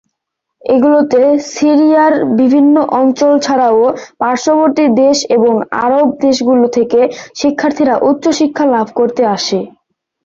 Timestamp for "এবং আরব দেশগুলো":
5.35-6.65